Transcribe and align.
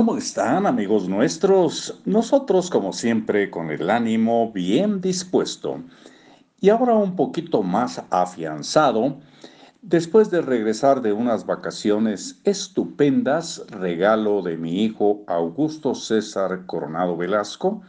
¿Cómo 0.00 0.16
están 0.16 0.64
amigos 0.64 1.10
nuestros? 1.10 2.00
Nosotros 2.06 2.70
como 2.70 2.94
siempre 2.94 3.50
con 3.50 3.70
el 3.70 3.90
ánimo 3.90 4.50
bien 4.50 5.02
dispuesto 5.02 5.82
y 6.58 6.70
ahora 6.70 6.94
un 6.94 7.16
poquito 7.16 7.62
más 7.62 8.02
afianzado 8.08 9.18
después 9.82 10.30
de 10.30 10.40
regresar 10.40 11.02
de 11.02 11.12
unas 11.12 11.44
vacaciones 11.44 12.40
estupendas, 12.44 13.62
regalo 13.68 14.40
de 14.40 14.56
mi 14.56 14.84
hijo 14.84 15.22
Augusto 15.26 15.94
César 15.94 16.64
Coronado 16.64 17.18
Velasco, 17.18 17.82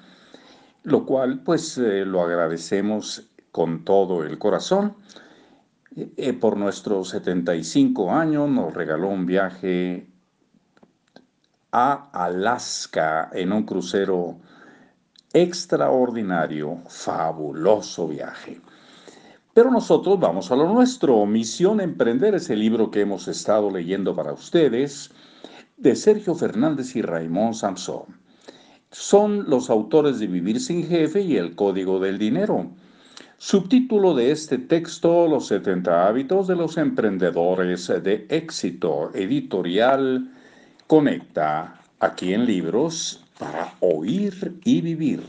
lo 0.83 1.05
cual 1.05 1.43
pues 1.43 1.77
eh, 1.77 2.03
lo 2.03 2.23
agradecemos 2.23 3.31
con 3.53 3.85
todo 3.85 4.25
el 4.25 4.37
corazón. 4.37 4.97
Eh, 5.95 6.33
por 6.33 6.57
nuestros 6.57 7.07
75 7.07 8.11
años 8.11 8.49
nos 8.49 8.73
regaló 8.73 9.07
un 9.07 9.25
viaje 9.25 10.10
a 11.71 12.09
Alaska 12.11 13.29
en 13.33 13.53
un 13.53 13.63
crucero 13.63 14.37
extraordinario, 15.33 16.79
fabuloso 16.87 18.07
viaje. 18.07 18.59
Pero 19.53 19.71
nosotros 19.71 20.19
vamos 20.19 20.51
a 20.51 20.55
lo 20.55 20.71
nuestro. 20.71 21.25
Misión 21.25 21.81
Emprender 21.81 22.35
es 22.35 22.49
el 22.49 22.59
libro 22.59 22.91
que 22.91 23.01
hemos 23.01 23.27
estado 23.27 23.69
leyendo 23.69 24.15
para 24.15 24.33
ustedes 24.33 25.11
de 25.77 25.95
Sergio 25.95 26.35
Fernández 26.35 26.95
y 26.95 27.01
Raymond 27.01 27.55
Samson. 27.55 28.03
Son 28.91 29.49
los 29.49 29.69
autores 29.69 30.19
de 30.19 30.27
Vivir 30.27 30.59
sin 30.59 30.85
Jefe 30.87 31.21
y 31.21 31.37
El 31.37 31.55
Código 31.55 31.99
del 31.99 32.17
Dinero. 32.17 32.71
Subtítulo 33.37 34.13
de 34.13 34.31
este 34.31 34.57
texto, 34.57 35.27
Los 35.27 35.47
70 35.47 36.07
hábitos 36.07 36.47
de 36.47 36.55
los 36.55 36.77
emprendedores 36.77 37.87
de 37.87 38.27
éxito, 38.29 39.11
editorial 39.13 40.29
Conecta 40.91 41.79
aquí 42.01 42.33
en 42.33 42.45
Libros 42.45 43.23
para 43.39 43.75
oír 43.79 44.59
y 44.65 44.81
vivir. 44.81 45.23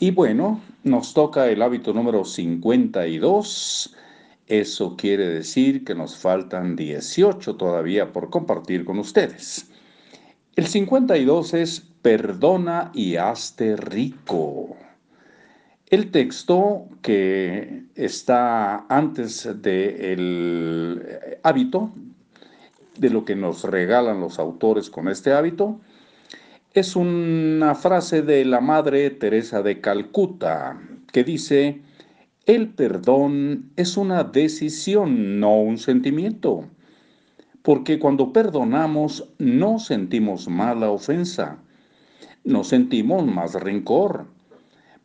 Y 0.00 0.10
bueno, 0.10 0.60
nos 0.82 1.14
toca 1.14 1.46
el 1.46 1.62
hábito 1.62 1.92
número 1.92 2.24
52. 2.24 3.94
Eso 4.48 4.96
quiere 4.96 5.28
decir 5.28 5.84
que 5.84 5.94
nos 5.94 6.16
faltan 6.16 6.74
18 6.74 7.54
todavía 7.54 8.12
por 8.12 8.28
compartir 8.28 8.84
con 8.84 8.98
ustedes. 8.98 9.70
El 10.56 10.66
52 10.66 11.54
es 11.54 11.86
Perdona 12.02 12.90
y 12.92 13.14
hazte 13.14 13.76
rico. 13.76 14.76
El 15.86 16.10
texto 16.10 16.88
que 17.02 17.84
está 17.94 18.84
antes 18.88 19.48
del 19.62 21.38
hábito 21.44 21.92
de 23.00 23.10
lo 23.10 23.24
que 23.24 23.34
nos 23.34 23.64
regalan 23.64 24.20
los 24.20 24.38
autores 24.38 24.90
con 24.90 25.08
este 25.08 25.32
hábito 25.32 25.80
es 26.74 26.94
una 26.94 27.74
frase 27.74 28.22
de 28.22 28.44
la 28.44 28.60
Madre 28.60 29.10
Teresa 29.10 29.62
de 29.62 29.80
Calcuta 29.80 30.78
que 31.12 31.24
dice, 31.24 31.80
el 32.46 32.68
perdón 32.68 33.72
es 33.76 33.96
una 33.96 34.22
decisión, 34.22 35.40
no 35.40 35.56
un 35.56 35.78
sentimiento, 35.78 36.66
porque 37.62 37.98
cuando 37.98 38.32
perdonamos 38.32 39.28
no 39.38 39.78
sentimos 39.78 40.48
mala 40.48 40.90
ofensa, 40.90 41.58
no 42.44 42.62
sentimos 42.62 43.26
más 43.26 43.54
rencor. 43.54 44.26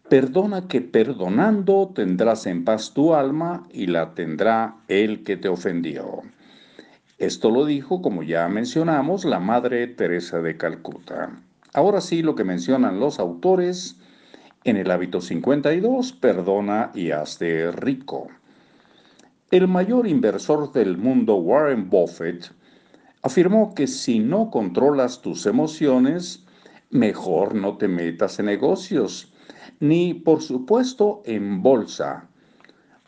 Perdona 0.10 0.68
que 0.68 0.82
perdonando 0.82 1.92
tendrás 1.96 2.46
en 2.46 2.64
paz 2.64 2.94
tu 2.94 3.16
alma 3.16 3.68
y 3.72 3.88
la 3.88 4.14
tendrá 4.14 4.76
el 4.88 5.24
que 5.24 5.36
te 5.36 5.50
ofendió. 5.50 6.22
Esto 7.18 7.50
lo 7.50 7.64
dijo, 7.64 8.02
como 8.02 8.24
ya 8.24 8.46
mencionamos, 8.50 9.24
la 9.24 9.40
Madre 9.40 9.88
Teresa 9.88 10.42
de 10.42 10.58
Calcuta. 10.58 11.42
Ahora 11.74 12.02
sí, 12.02 12.22
lo 12.22 12.36
que 12.36 12.44
mencionan 12.44 13.00
los 13.00 13.20
autores 13.20 13.98
en 14.66 14.76
el 14.76 14.92
hábito 14.92 15.22
52, 15.22 16.12
perdona 16.12 16.92
y 16.94 17.12
hazte 17.12 17.72
rico. 17.72 18.28
El 19.50 19.70
mayor 19.70 20.08
inversor 20.08 20.74
del 20.74 20.98
mundo, 20.98 21.38
Warren 21.38 21.90
Buffett, 21.90 22.52
afirmó 23.22 23.74
que 23.74 23.88
si 23.88 24.20
no 24.20 24.50
controlas 24.50 25.22
tus 25.22 25.46
emociones, 25.46 26.46
mejor 26.90 27.56
no 27.56 27.78
te 27.78 27.88
metas 27.88 28.40
en 28.40 28.48
negocios, 28.48 29.34
ni 29.80 30.14
por 30.14 30.42
supuesto 30.42 31.22
en 31.24 31.64
bolsa, 31.64 32.28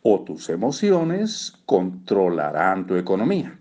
o 0.01 0.21
tus 0.21 0.47
emociones 0.47 1.57
controlarán 1.65 2.87
tu 2.87 2.95
economía. 2.95 3.56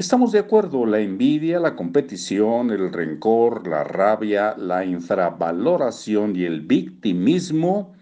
Estamos 0.00 0.32
de 0.32 0.38
acuerdo, 0.38 0.86
la 0.86 0.98
envidia, 0.98 1.60
la 1.60 1.76
competición, 1.76 2.70
el 2.70 2.90
rencor, 2.90 3.68
la 3.68 3.84
rabia, 3.84 4.54
la 4.56 4.82
infravaloración 4.82 6.34
y 6.34 6.44
el 6.44 6.62
victimismo 6.62 7.92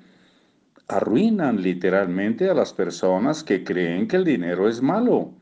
arruinan 0.86 1.60
literalmente 1.60 2.48
a 2.48 2.54
las 2.54 2.72
personas 2.72 3.42
que 3.42 3.64
creen 3.64 4.06
que 4.06 4.14
el 4.14 4.22
dinero 4.22 4.68
es 4.68 4.80
malo, 4.80 5.32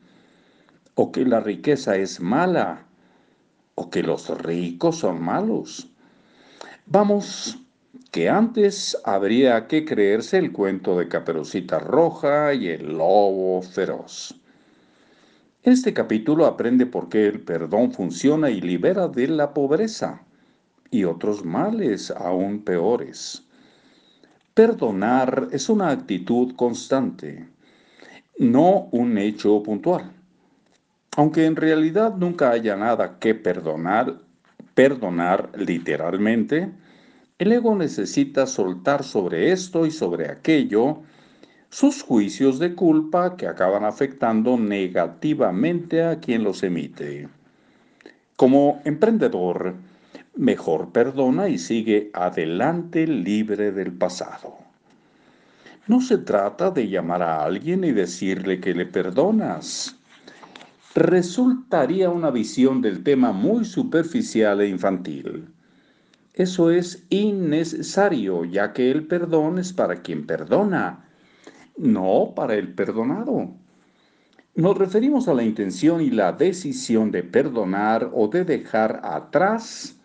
o 0.95 1.11
que 1.11 1.25
la 1.25 1.41
riqueza 1.41 1.95
es 1.95 2.19
mala, 2.19 2.87
o 3.75 3.91
que 3.91 4.01
los 4.01 4.27
ricos 4.41 4.97
son 4.97 5.21
malos. 5.21 5.91
Vamos, 6.87 7.59
que 8.09 8.29
antes 8.29 8.97
habría 9.03 9.67
que 9.67 9.85
creerse 9.85 10.39
el 10.39 10.51
cuento 10.51 10.97
de 10.97 11.07
Caperucita 11.07 11.77
Roja 11.77 12.55
y 12.55 12.69
el 12.69 12.97
lobo 12.97 13.61
feroz. 13.61 14.41
Este 15.67 15.93
capítulo 15.93 16.45
aprende 16.45 16.85
por 16.85 17.09
qué 17.09 17.27
el 17.27 17.41
perdón 17.41 17.91
funciona 17.91 18.49
y 18.49 18.61
libera 18.61 19.09
de 19.09 19.27
la 19.27 19.53
pobreza 19.53 20.21
y 20.91 21.03
otros 21.03 21.43
males 21.43 22.09
aún 22.09 22.63
peores. 22.63 23.43
Perdonar 24.53 25.49
es 25.51 25.67
una 25.67 25.89
actitud 25.89 26.55
constante, 26.55 27.49
no 28.39 28.87
un 28.93 29.17
hecho 29.17 29.61
puntual. 29.61 30.09
Aunque 31.17 31.45
en 31.45 31.57
realidad 31.57 32.15
nunca 32.15 32.51
haya 32.51 32.77
nada 32.77 33.19
que 33.19 33.35
perdonar, 33.35 34.19
perdonar 34.73 35.49
literalmente, 35.57 36.71
el 37.39 37.51
ego 37.51 37.75
necesita 37.75 38.47
soltar 38.47 39.03
sobre 39.03 39.51
esto 39.51 39.85
y 39.85 39.91
sobre 39.91 40.31
aquello 40.31 41.01
sus 41.69 42.01
juicios 42.01 42.59
de 42.59 42.73
culpa 42.75 43.35
que 43.35 43.47
acaban 43.47 43.83
afectando 43.83 44.57
negativamente 44.57 46.03
a 46.03 46.19
quien 46.19 46.43
los 46.43 46.63
emite. 46.63 47.27
Como 48.35 48.81
emprendedor, 48.85 49.75
mejor 50.35 50.91
perdona 50.91 51.49
y 51.49 51.57
sigue 51.57 52.09
adelante 52.13 53.05
libre 53.05 53.71
del 53.71 53.91
pasado. 53.91 54.57
No 55.87 56.01
se 56.01 56.17
trata 56.17 56.71
de 56.71 56.87
llamar 56.87 57.21
a 57.21 57.43
alguien 57.43 57.83
y 57.83 57.91
decirle 57.91 58.59
que 58.59 58.73
le 58.73 58.85
perdonas. 58.85 59.95
Resultaría 60.95 62.09
una 62.09 62.31
visión 62.31 62.81
del 62.81 63.03
tema 63.03 63.31
muy 63.31 63.65
superficial 63.65 64.61
e 64.61 64.67
infantil. 64.67 65.47
Eso 66.33 66.71
es 66.71 67.05
innecesario, 67.09 68.45
ya 68.45 68.73
que 68.73 68.91
el 68.91 69.07
perdón 69.07 69.59
es 69.59 69.73
para 69.73 70.01
quien 70.01 70.25
perdona 70.25 71.06
no 71.77 72.33
para 72.35 72.55
el 72.55 72.73
perdonado. 72.73 73.49
Nos 74.55 74.77
referimos 74.77 75.27
a 75.27 75.33
la 75.33 75.43
intención 75.43 76.01
y 76.01 76.09
la 76.09 76.31
decisión 76.31 77.11
de 77.11 77.23
perdonar 77.23 78.09
o 78.13 78.27
de 78.27 78.43
dejar 78.43 79.01
atrás. 79.03 79.99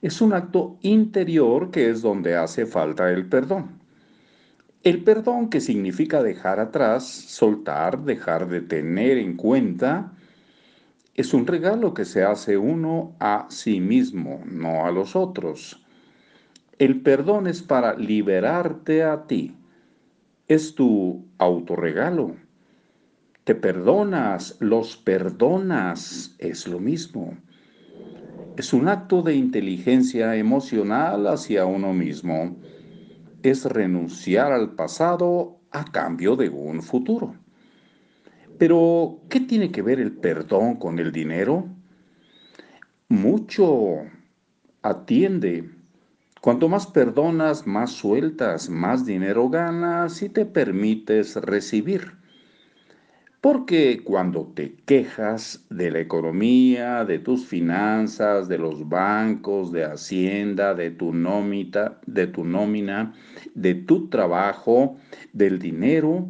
Es 0.00 0.20
un 0.20 0.32
acto 0.32 0.78
interior 0.80 1.70
que 1.70 1.90
es 1.90 2.00
donde 2.00 2.34
hace 2.34 2.64
falta 2.64 3.10
el 3.10 3.28
perdón. 3.28 3.82
El 4.82 5.02
perdón 5.04 5.48
que 5.48 5.60
significa 5.60 6.22
dejar 6.22 6.60
atrás, 6.60 7.04
soltar, 7.06 8.02
dejar 8.04 8.48
de 8.48 8.60
tener 8.60 9.18
en 9.18 9.36
cuenta, 9.36 10.12
es 11.14 11.32
un 11.32 11.46
regalo 11.46 11.94
que 11.94 12.04
se 12.04 12.22
hace 12.22 12.56
uno 12.56 13.14
a 13.20 13.46
sí 13.48 13.80
mismo, 13.80 14.42
no 14.46 14.84
a 14.84 14.90
los 14.90 15.14
otros. 15.14 15.82
El 16.78 17.02
perdón 17.02 17.46
es 17.46 17.62
para 17.62 17.94
liberarte 17.94 19.04
a 19.04 19.26
ti 19.26 19.54
es 20.48 20.74
tu 20.74 21.26
autorregalo. 21.38 22.36
Te 23.44 23.54
perdonas, 23.54 24.56
los 24.60 24.96
perdonas, 24.96 26.34
es 26.38 26.66
lo 26.66 26.80
mismo. 26.80 27.36
Es 28.56 28.72
un 28.72 28.88
acto 28.88 29.22
de 29.22 29.34
inteligencia 29.34 30.36
emocional 30.36 31.26
hacia 31.26 31.66
uno 31.66 31.92
mismo. 31.92 32.56
Es 33.42 33.64
renunciar 33.64 34.52
al 34.52 34.74
pasado 34.74 35.60
a 35.70 35.84
cambio 35.84 36.36
de 36.36 36.48
un 36.48 36.82
futuro. 36.82 37.34
Pero, 38.58 39.20
¿qué 39.28 39.40
tiene 39.40 39.70
que 39.70 39.82
ver 39.82 39.98
el 40.00 40.12
perdón 40.12 40.76
con 40.76 40.98
el 40.98 41.10
dinero? 41.10 41.66
Mucho. 43.08 44.02
Atiende 44.82 45.70
Cuanto 46.44 46.68
más 46.68 46.86
perdonas, 46.86 47.66
más 47.66 47.92
sueltas, 47.92 48.68
más 48.68 49.06
dinero 49.06 49.48
ganas 49.48 50.20
y 50.20 50.28
te 50.28 50.44
permites 50.44 51.36
recibir. 51.36 52.18
Porque 53.40 54.02
cuando 54.04 54.52
te 54.54 54.74
quejas 54.84 55.64
de 55.70 55.90
la 55.90 56.00
economía, 56.00 57.06
de 57.06 57.18
tus 57.18 57.46
finanzas, 57.46 58.46
de 58.46 58.58
los 58.58 58.86
bancos, 58.86 59.72
de 59.72 59.86
Hacienda, 59.86 60.74
de 60.74 60.90
tu 60.90 61.14
nómina, 61.14 61.94
de 63.54 63.74
tu 63.74 64.10
trabajo, 64.10 64.98
del 65.32 65.58
dinero, 65.58 66.28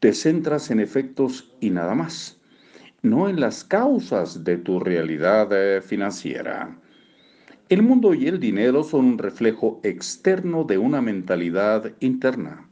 te 0.00 0.14
centras 0.14 0.72
en 0.72 0.80
efectos 0.80 1.54
y 1.60 1.70
nada 1.70 1.94
más, 1.94 2.40
no 3.02 3.28
en 3.28 3.38
las 3.38 3.62
causas 3.62 4.42
de 4.42 4.56
tu 4.56 4.80
realidad 4.80 5.46
eh, 5.52 5.80
financiera. 5.80 6.76
El 7.68 7.82
mundo 7.82 8.14
y 8.14 8.28
el 8.28 8.38
dinero 8.38 8.84
son 8.84 9.06
un 9.06 9.18
reflejo 9.18 9.80
externo 9.82 10.62
de 10.62 10.78
una 10.78 11.02
mentalidad 11.02 11.90
interna. 11.98 12.68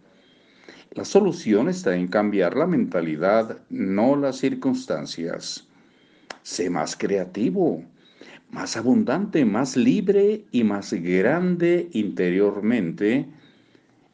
La 0.92 1.04
solución 1.04 1.68
está 1.68 1.96
en 1.96 2.06
cambiar 2.06 2.56
la 2.56 2.68
mentalidad, 2.68 3.58
no 3.70 4.14
las 4.14 4.36
circunstancias. 4.36 5.66
Sé 6.42 6.70
más 6.70 6.94
creativo, 6.94 7.82
más 8.52 8.76
abundante, 8.76 9.44
más 9.44 9.76
libre 9.76 10.44
y 10.52 10.62
más 10.62 10.92
grande 10.92 11.88
interiormente, 11.90 13.26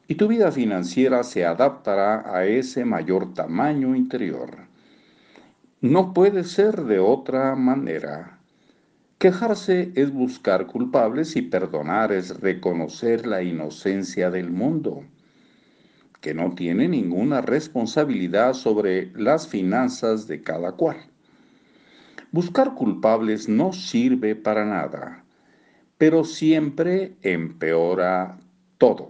y 0.07 0.15
tu 0.15 0.27
vida 0.27 0.51
financiera 0.51 1.23
se 1.23 1.45
adaptará 1.45 2.35
a 2.35 2.47
ese 2.47 2.85
mayor 2.85 3.35
tamaño 3.35 3.95
interior. 3.95 4.49
No 5.79 6.11
puede 6.11 6.43
ser 6.43 6.85
de 6.85 6.97
otra 6.97 7.55
manera. 7.55 8.40
Quejarse 9.21 9.91
es 9.93 10.11
buscar 10.11 10.65
culpables 10.65 11.35
y 11.35 11.43
perdonar 11.43 12.11
es 12.11 12.39
reconocer 12.39 13.27
la 13.27 13.43
inocencia 13.43 14.31
del 14.31 14.49
mundo 14.49 15.03
que 16.21 16.33
no 16.33 16.55
tiene 16.55 16.87
ninguna 16.87 17.41
responsabilidad 17.41 18.55
sobre 18.55 19.11
las 19.13 19.47
finanzas 19.47 20.25
de 20.25 20.41
cada 20.41 20.71
cual. 20.71 20.97
Buscar 22.31 22.73
culpables 22.73 23.47
no 23.47 23.73
sirve 23.73 24.35
para 24.35 24.65
nada, 24.65 25.23
pero 25.99 26.23
siempre 26.23 27.13
empeora 27.21 28.39
todo. 28.79 29.09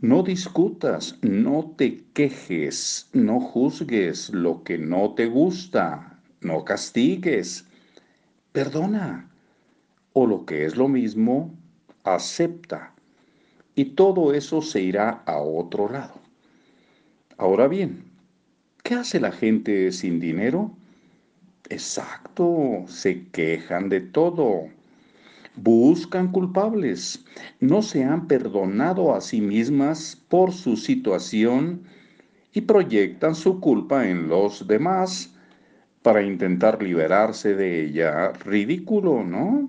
No 0.00 0.22
discutas, 0.22 1.18
no 1.20 1.74
te 1.76 2.02
quejes, 2.14 3.10
no 3.12 3.40
juzgues 3.40 4.30
lo 4.30 4.62
que 4.62 4.78
no 4.78 5.12
te 5.12 5.26
gusta, 5.26 6.18
no 6.40 6.64
castigues, 6.64 7.66
perdona. 8.52 9.30
O 10.12 10.26
lo 10.26 10.44
que 10.44 10.66
es 10.66 10.76
lo 10.76 10.88
mismo, 10.88 11.54
acepta 12.04 12.92
y 13.74 13.84
todo 13.96 14.34
eso 14.34 14.60
se 14.60 14.82
irá 14.82 15.22
a 15.24 15.38
otro 15.38 15.88
lado. 15.88 16.14
Ahora 17.38 17.66
bien, 17.66 18.04
¿qué 18.82 18.94
hace 18.94 19.18
la 19.18 19.32
gente 19.32 19.90
sin 19.92 20.20
dinero? 20.20 20.70
Exacto, 21.70 22.84
se 22.86 23.28
quejan 23.28 23.88
de 23.88 24.00
todo, 24.00 24.68
buscan 25.56 26.30
culpables, 26.30 27.24
no 27.60 27.80
se 27.80 28.04
han 28.04 28.26
perdonado 28.26 29.14
a 29.14 29.22
sí 29.22 29.40
mismas 29.40 30.16
por 30.28 30.52
su 30.52 30.76
situación 30.76 31.84
y 32.52 32.60
proyectan 32.60 33.34
su 33.34 33.60
culpa 33.60 34.06
en 34.06 34.28
los 34.28 34.66
demás 34.66 35.34
para 36.02 36.22
intentar 36.22 36.82
liberarse 36.82 37.54
de 37.54 37.84
ella. 37.84 38.32
Ridículo, 38.44 39.24
¿no? 39.24 39.68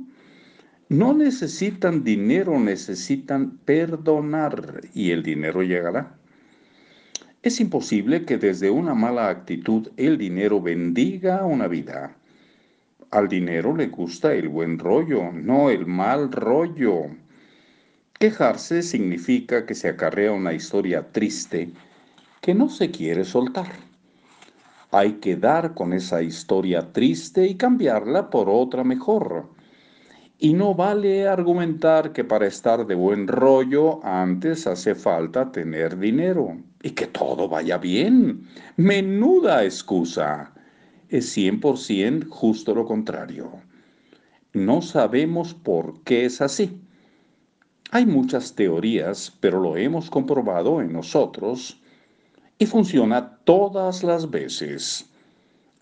No 0.90 1.14
necesitan 1.14 2.04
dinero, 2.04 2.60
necesitan 2.60 3.58
perdonar 3.66 4.82
y 4.94 5.12
el 5.12 5.24
dinero 5.24 5.64
llegará. 5.64 6.18
Es 7.42 7.60
imposible 7.60 8.26
que 8.26 8.38
desde 8.38 8.70
una 8.70 8.94
mala 8.94 9.30
actitud 9.30 9.90
el 9.98 10.18
dinero 10.18 10.62
bendiga 10.62 11.46
una 11.46 11.68
vida. 11.68 12.16
Al 13.12 13.28
dinero 13.28 13.76
le 13.76 13.88
gusta 13.88 14.34
el 14.34 14.50
buen 14.50 14.80
rollo, 14.80 15.32
no 15.32 15.70
el 15.70 15.86
mal 15.86 16.32
rollo. 16.32 17.08
Quejarse 18.18 18.82
significa 18.82 19.66
que 19.66 19.76
se 19.76 19.90
acarrea 19.90 20.32
una 20.32 20.54
historia 20.54 21.12
triste 21.12 21.72
que 22.42 22.54
no 22.54 22.70
se 22.70 22.92
quiere 22.92 23.26
soltar. 23.26 23.93
Hay 24.94 25.14
que 25.14 25.36
dar 25.36 25.74
con 25.74 25.92
esa 25.92 26.22
historia 26.22 26.94
triste 26.94 27.48
y 27.48 27.56
cambiarla 27.56 28.30
por 28.30 28.48
otra 28.48 28.84
mejor 28.84 29.50
y 30.38 30.54
no 30.54 30.76
vale 30.76 31.28
argumentar 31.28 32.14
que 32.14 32.24
para 32.24 32.46
estar 32.46 32.86
de 32.86 32.94
buen 32.94 33.28
rollo 33.28 34.06
antes 34.06 34.68
hace 34.68 34.94
falta 34.94 35.52
tener 35.52 35.98
dinero 35.98 36.58
y 36.84 36.92
que 36.92 37.08
todo 37.08 37.50
vaya 37.50 37.80
bien. 37.80 38.48
Menuda 38.78 39.64
excusa. 39.64 40.54
Es 41.10 41.36
100% 41.36 42.28
justo 42.30 42.76
lo 42.76 42.86
contrario. 42.86 43.50
No 44.54 44.84
sabemos 44.84 45.56
por 45.56 46.04
qué 46.04 46.26
es 46.26 46.40
así. 46.40 46.80
Hay 47.90 48.06
muchas 48.06 48.54
teorías, 48.54 49.36
pero 49.40 49.60
lo 49.60 49.76
hemos 49.76 50.12
comprobado 50.12 50.82
en 50.82 50.94
nosotros 50.94 51.83
y 52.58 52.66
funciona 52.66 53.38
todas 53.44 54.04
las 54.04 54.30
veces. 54.30 55.10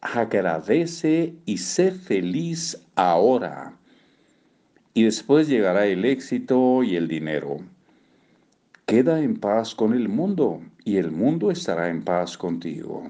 Agradece 0.01 1.35
y 1.45 1.57
sé 1.57 1.91
feliz 1.91 2.81
ahora 2.95 3.77
y 4.93 5.03
después 5.03 5.47
llegará 5.47 5.85
el 5.85 6.05
éxito 6.05 6.83
y 6.83 6.95
el 6.95 7.07
dinero. 7.07 7.57
Queda 8.85 9.21
en 9.21 9.39
paz 9.39 9.73
con 9.73 9.93
el 9.93 10.09
mundo 10.09 10.61
y 10.83 10.97
el 10.97 11.11
mundo 11.11 11.51
estará 11.51 11.89
en 11.89 12.03
paz 12.03 12.37
contigo. 12.37 13.09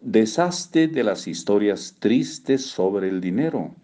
Deshazte 0.00 0.86
de 0.86 1.02
las 1.02 1.26
historias 1.26 1.96
tristes 1.98 2.64
sobre 2.64 3.08
el 3.08 3.20
dinero. 3.20 3.74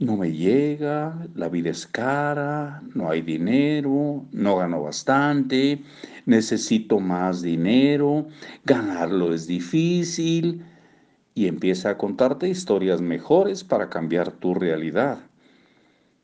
No 0.00 0.16
me 0.16 0.32
llega, 0.32 1.28
la 1.36 1.48
vida 1.48 1.70
es 1.70 1.86
cara, 1.86 2.82
no 2.94 3.10
hay 3.10 3.22
dinero, 3.22 4.26
no 4.32 4.56
gano 4.56 4.82
bastante, 4.82 5.82
necesito 6.26 6.98
más 6.98 7.42
dinero, 7.42 8.26
ganarlo 8.64 9.32
es 9.32 9.46
difícil. 9.46 10.64
Y 11.36 11.46
empieza 11.46 11.90
a 11.90 11.98
contarte 11.98 12.48
historias 12.48 13.00
mejores 13.00 13.62
para 13.62 13.88
cambiar 13.88 14.32
tu 14.32 14.54
realidad. 14.54 15.18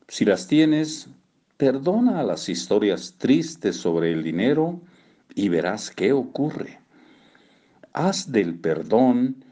Si 0.07 0.25
las 0.25 0.47
tienes, 0.47 1.07
perdona 1.55 2.23
las 2.23 2.49
historias 2.49 3.15
tristes 3.17 3.77
sobre 3.77 4.11
el 4.11 4.23
dinero 4.23 4.81
y 5.33 5.47
verás 5.47 5.91
qué 5.91 6.11
ocurre. 6.11 6.79
Haz 7.93 8.31
del 8.31 8.55
perdón 8.55 9.45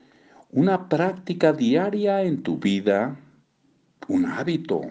una 0.51 0.89
práctica 0.89 1.53
diaria 1.53 2.23
en 2.23 2.41
tu 2.41 2.57
vida, 2.57 3.17
un 4.07 4.25
hábito. 4.25 4.81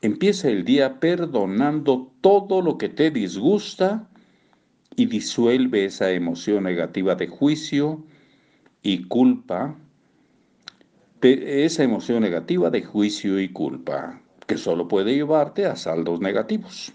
Empieza 0.00 0.48
el 0.48 0.64
día 0.64 1.00
perdonando 1.00 2.12
todo 2.20 2.62
lo 2.62 2.78
que 2.78 2.88
te 2.88 3.10
disgusta 3.10 4.08
y 4.96 5.06
disuelve 5.06 5.84
esa 5.84 6.10
emoción 6.10 6.64
negativa 6.64 7.14
de 7.14 7.28
juicio 7.28 8.04
y 8.82 9.04
culpa, 9.04 9.76
esa 11.20 11.82
emoción 11.82 12.22
negativa 12.22 12.70
de 12.70 12.82
juicio 12.82 13.40
y 13.40 13.48
culpa 13.48 14.20
que 14.46 14.56
solo 14.56 14.88
puede 14.88 15.14
llevarte 15.14 15.66
a 15.66 15.76
saldos 15.76 16.20
negativos. 16.20 16.92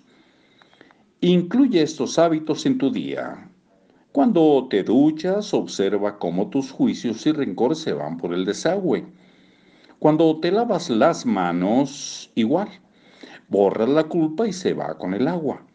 Incluye 1.22 1.82
estos 1.82 2.18
hábitos 2.20 2.66
en 2.66 2.78
tu 2.78 2.92
día. 2.92 3.48
Cuando 4.12 4.68
te 4.70 4.84
duchas, 4.84 5.54
observa 5.54 6.20
cómo 6.20 6.50
tus 6.50 6.72
juicios 6.72 7.26
y 7.26 7.32
rencores 7.32 7.78
se 7.78 7.94
van 7.94 8.18
por 8.18 8.34
el 8.34 8.44
desagüe. 8.44 9.06
Cuando 10.04 10.38
te 10.42 10.52
lavas 10.52 10.90
las 10.90 11.26
manos, 11.26 12.30
igual. 12.36 12.68
Borras 13.48 13.88
la 13.88 14.04
culpa 14.04 14.46
y 14.46 14.52
se 14.52 14.74
va 14.74 14.98
con 14.98 15.14
el 15.14 15.30
agua. 15.30 15.66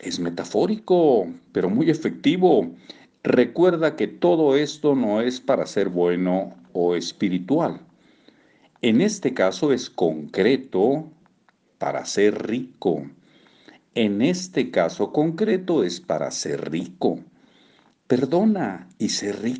Es 0.00 0.20
metafórico, 0.20 1.26
pero 1.50 1.70
muy 1.70 1.88
efectivo. 1.88 2.70
Recuerda 3.22 3.96
que 3.96 4.06
todo 4.06 4.54
esto 4.54 4.94
no 4.94 5.22
es 5.22 5.40
para 5.40 5.64
ser 5.64 5.88
bueno 5.88 6.58
o 6.74 6.94
espiritual. 6.94 7.80
En 8.82 9.00
este 9.00 9.32
caso 9.32 9.72
es 9.72 9.88
concreto 9.88 11.08
para 11.78 12.04
ser 12.04 12.46
rico. 12.46 13.06
En 13.94 14.20
este 14.20 14.70
caso 14.70 15.10
concreto 15.10 15.84
es 15.84 16.02
para 16.02 16.30
ser 16.32 16.70
rico. 16.70 17.20
Perdona 18.08 18.90
y 18.98 19.08
ser 19.08 19.40
rico. 19.40 19.56